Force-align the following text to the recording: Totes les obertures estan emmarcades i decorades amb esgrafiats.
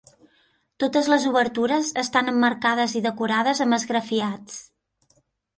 Totes 0.83 1.09
les 1.13 1.27
obertures 1.31 1.91
estan 2.03 2.31
emmarcades 2.33 2.97
i 3.01 3.05
decorades 3.07 3.63
amb 3.67 3.79
esgrafiats. 3.79 4.61